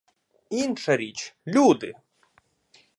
Інша 0.49 0.97
річ— 0.97 1.35
люди! 1.47 1.93